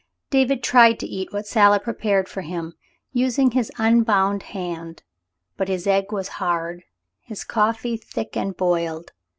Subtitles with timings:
[0.31, 2.73] David tried to eat what Sally prepared for him,
[3.13, 5.03] using his unbound hand;
[5.57, 6.83] but his egg was hard,
[7.21, 9.11] his coffee thick and boiled.